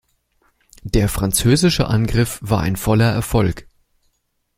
Der 0.81 1.07
französische 1.07 1.87
Angriff 1.87 2.39
war 2.41 2.61
ein 2.61 2.75
voller 2.75 3.11
Erfolg. 3.11 3.67